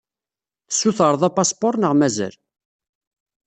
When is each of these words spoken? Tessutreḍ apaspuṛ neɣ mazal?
Tessutreḍ 0.67 1.21
apaspuṛ 1.29 1.73
neɣ 1.77 1.93
mazal? 1.99 2.35